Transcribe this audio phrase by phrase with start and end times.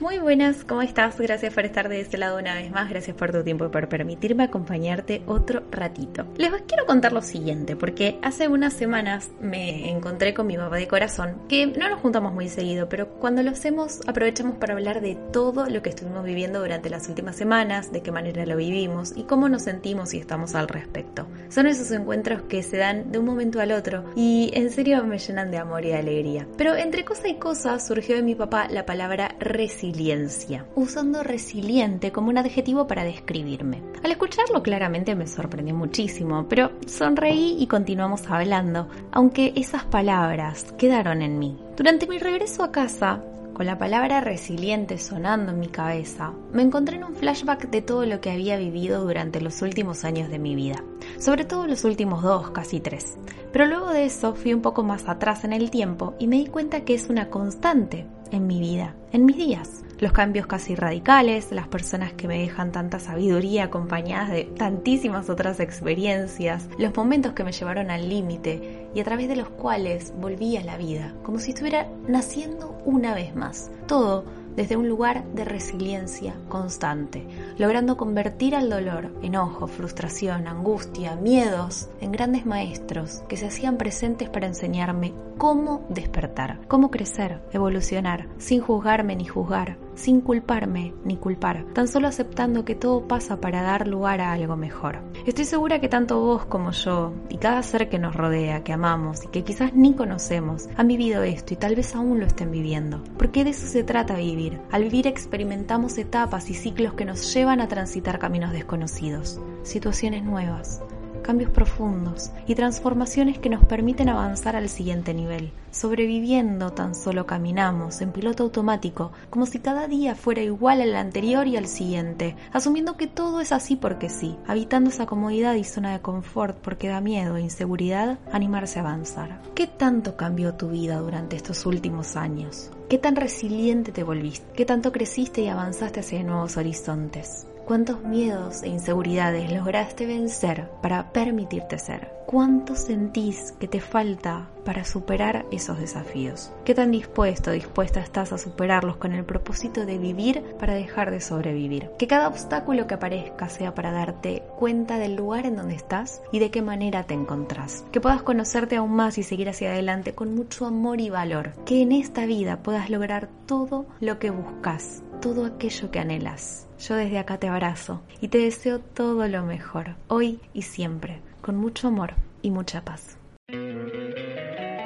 [0.00, 1.20] Muy buenas, ¿cómo estás?
[1.20, 3.88] Gracias por estar de este lado una vez más, gracias por tu tiempo y por
[3.88, 6.26] permitirme acompañarte otro ratito.
[6.36, 10.88] Les quiero contar lo siguiente, porque hace unas semanas me encontré con mi papá de
[10.88, 15.14] corazón, que no nos juntamos muy seguido, pero cuando lo hacemos aprovechamos para hablar de
[15.14, 19.22] todo lo que estuvimos viviendo durante las últimas semanas, de qué manera lo vivimos y
[19.22, 21.26] cómo nos sentimos y estamos al respecto.
[21.48, 25.16] Son esos encuentros que se dan de un momento al otro y en serio me
[25.16, 26.46] llenan de amor y alegría.
[26.58, 32.28] Pero entre cosa y cosa surgió de mi papá la palabra resiliencia usando resiliente como
[32.28, 33.80] un adjetivo para describirme.
[34.02, 41.22] Al escucharlo claramente me sorprendió muchísimo, pero sonreí y continuamos hablando, aunque esas palabras quedaron
[41.22, 41.63] en mí.
[41.76, 43.20] Durante mi regreso a casa,
[43.52, 48.06] con la palabra resiliente sonando en mi cabeza, me encontré en un flashback de todo
[48.06, 50.84] lo que había vivido durante los últimos años de mi vida,
[51.18, 53.18] sobre todo los últimos dos, casi tres.
[53.52, 56.46] Pero luego de eso fui un poco más atrás en el tiempo y me di
[56.46, 61.50] cuenta que es una constante en mi vida, en mis días los cambios casi radicales,
[61.50, 67.42] las personas que me dejan tanta sabiduría acompañadas de tantísimas otras experiencias, los momentos que
[67.42, 71.38] me llevaron al límite y a través de los cuales volví a la vida, como
[71.38, 73.70] si estuviera naciendo una vez más.
[73.86, 77.26] Todo desde un lugar de resiliencia constante,
[77.58, 84.28] logrando convertir al dolor, enojo, frustración, angustia, miedos en grandes maestros que se hacían presentes
[84.28, 91.64] para enseñarme cómo despertar, cómo crecer, evolucionar, sin juzgarme ni juzgar, sin culparme ni culpar,
[91.72, 95.00] tan solo aceptando que todo pasa para dar lugar a algo mejor.
[95.26, 99.24] Estoy segura que tanto vos como yo y cada ser que nos rodea, que amamos
[99.24, 103.02] y que quizás ni conocemos, han vivido esto y tal vez aún lo estén viviendo,
[103.18, 104.60] porque de eso se trata vivir.
[104.70, 110.82] Al vivir experimentamos etapas y ciclos que nos llevan a transitar caminos desconocidos, situaciones nuevas,
[111.24, 115.50] cambios profundos y transformaciones que nos permiten avanzar al siguiente nivel.
[115.72, 121.48] Sobreviviendo tan solo caminamos en piloto automático, como si cada día fuera igual al anterior
[121.48, 125.92] y al siguiente, asumiendo que todo es así porque sí, habitando esa comodidad y zona
[125.92, 129.40] de confort porque da miedo e inseguridad animarse a avanzar.
[129.56, 132.70] ¿Qué tanto cambió tu vida durante estos últimos años?
[132.88, 134.46] ¿Qué tan resiliente te volviste?
[134.54, 137.46] ¿Qué tanto creciste y avanzaste hacia nuevos horizontes?
[137.64, 142.12] ¿Cuántos miedos e inseguridades lograste vencer para permitirte ser?
[142.26, 146.52] ¿Cuánto sentís que te falta para superar esos desafíos?
[146.64, 151.10] ¿Qué tan dispuesto o dispuesta estás a superarlos con el propósito de vivir para dejar
[151.10, 151.90] de sobrevivir?
[151.98, 156.40] Que cada obstáculo que aparezca sea para darte cuenta del lugar en donde estás y
[156.40, 157.84] de qué manera te encontrás.
[157.92, 161.52] Que puedas conocerte aún más y seguir hacia adelante con mucho amor y valor.
[161.64, 166.66] Que en esta vida puedas lograr todo lo que buscas, todo aquello que anhelas.
[166.78, 171.56] Yo desde acá te abrazo y te deseo todo lo mejor, hoy y siempre, con
[171.56, 172.12] mucho amor
[172.42, 173.16] y mucha paz.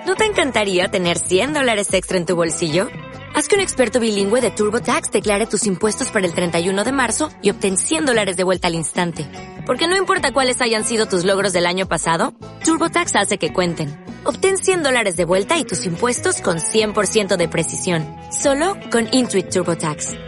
[0.06, 2.86] ¿No te encantaría tener 100 dólares extra en tu bolsillo?
[3.34, 7.30] Haz que un experto bilingüe de TurboTax declare tus impuestos para el 31 de marzo
[7.42, 9.26] y obtén 100 dólares de vuelta al instante.
[9.66, 12.32] Porque no importa cuáles hayan sido tus logros del año pasado,
[12.64, 13.92] TurboTax hace que cuenten.
[14.22, 19.48] Obtén 100 dólares de vuelta y tus impuestos con 100% de precisión, solo con Intuit
[19.48, 20.27] TurboTax.